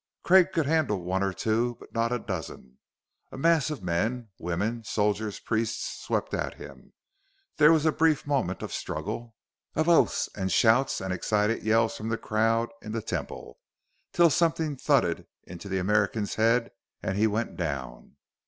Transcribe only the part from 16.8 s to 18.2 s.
and he went down.